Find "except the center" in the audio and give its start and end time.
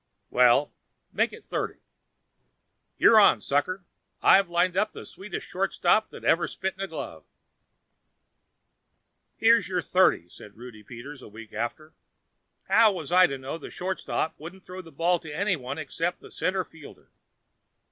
15.77-16.63